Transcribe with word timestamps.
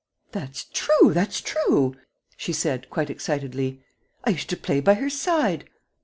.""That's 0.31 0.63
true, 0.73 1.13
that's 1.13 1.41
true," 1.41 1.95
she 2.35 2.53
said, 2.53 2.89
quite 2.89 3.11
excitedly, 3.11 3.83
"I 4.23 4.31
used 4.31 4.49
to 4.49 4.57
play 4.57 4.79
by 4.79 4.95
her 4.95 5.11
side. 5.11 5.69